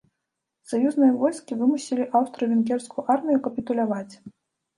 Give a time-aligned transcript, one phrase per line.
[0.69, 4.09] Саюзныя войскі вымусілі аўстра-венгерскую армію капітуляваць.